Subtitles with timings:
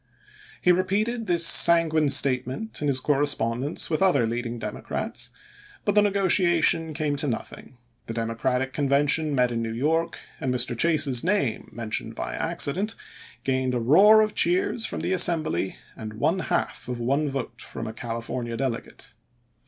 [0.63, 5.29] He repeated this sanguine statement in his cor respondence with other leading Democrats,
[5.85, 7.77] but the negotiation came to nothing;
[8.07, 10.75] the Democratic Con vention met in New York, and Mr.
[10.75, 12.95] Chase's name, mentioned by accident,
[13.43, 17.85] gained a roar of cheers from the assembly, and one half of one vote from
[17.85, 19.13] a California delegate.